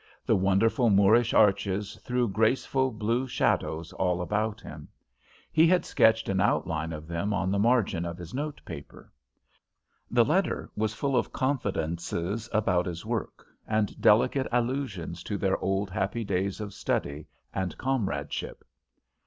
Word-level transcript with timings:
The 0.25 0.35
wonderful 0.35 0.89
Moorish 0.89 1.31
arches 1.31 1.93
threw 2.01 2.27
graceful 2.27 2.89
blue 2.89 3.27
shadows 3.27 3.93
all 3.93 4.19
about 4.19 4.59
him. 4.59 4.87
He 5.51 5.67
had 5.67 5.85
sketched 5.85 6.27
an 6.27 6.41
outline 6.41 6.91
of 6.91 7.07
them 7.07 7.35
on 7.35 7.51
the 7.51 7.59
margin 7.59 8.03
of 8.03 8.17
his 8.17 8.33
note 8.33 8.59
paper. 8.65 9.11
The 10.09 10.25
letter 10.25 10.71
was 10.75 10.95
full 10.95 11.15
of 11.15 11.31
confidences 11.31 12.49
about 12.51 12.87
his 12.87 13.05
work, 13.05 13.45
and 13.67 14.01
delicate 14.01 14.47
allusions 14.51 15.21
to 15.21 15.37
their 15.37 15.59
old 15.59 15.91
happy 15.91 16.23
days 16.23 16.59
of 16.59 16.73
study 16.73 17.27
and 17.53 17.77
comradeship. 17.77 18.63